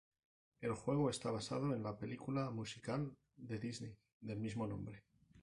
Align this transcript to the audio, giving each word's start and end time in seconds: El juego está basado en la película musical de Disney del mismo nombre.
El 0.61 0.73
juego 0.73 1.11
está 1.11 1.29
basado 1.29 1.75
en 1.75 1.83
la 1.83 1.95
película 1.95 2.49
musical 2.49 3.13
de 3.35 3.59
Disney 3.59 3.95
del 4.19 4.39
mismo 4.39 4.65
nombre. 4.65 5.03